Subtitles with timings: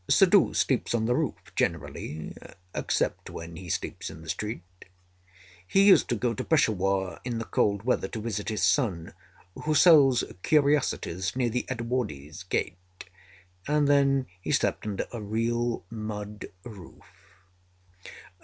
[0.09, 2.35] Suddhoo sleeps on the roof generally,
[2.73, 4.63] except when he sleeps in the street.
[5.67, 9.13] He used to go to Peshawar in the cold weather to visit his son,
[9.63, 12.77] who sells curiosities near the Edwardes' Gate,
[13.67, 17.05] and then he slept under a real mud roof.